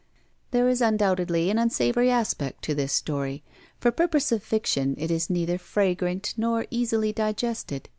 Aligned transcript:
There 0.49 0.67
is 0.67 0.81
undoubtedly 0.81 1.51
an 1.51 1.59
unsavory 1.59 2.09
aspect 2.09 2.63
to 2.63 2.73
this 2.73 2.91
story. 2.91 3.43
For 3.79 3.91
purpose 3.91 4.31
of 4.31 4.41
fiction, 4.41 4.95
it 4.97 5.11
is 5.11 5.29
neither 5.29 5.59
fragrant 5.59 6.33
nor 6.37 6.65
easily 6.71 7.13
digested. 7.13 7.87